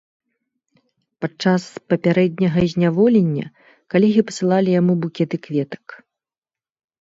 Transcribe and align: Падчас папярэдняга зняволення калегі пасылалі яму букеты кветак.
Падчас 1.25 1.61
папярэдняга 1.91 2.63
зняволення 2.73 3.45
калегі 3.95 4.21
пасылалі 4.31 4.69
яму 4.81 4.93
букеты 5.05 5.35
кветак. 5.47 5.85